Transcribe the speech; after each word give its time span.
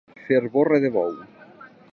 Fer 0.29 0.41
borra 0.55 0.81
de 0.85 0.91
bou. 0.97 1.15